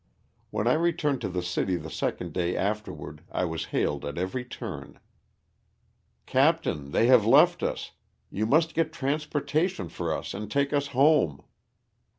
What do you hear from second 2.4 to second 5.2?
after ward I was hailed at every turn,